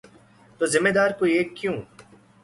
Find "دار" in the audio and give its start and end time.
0.97-1.11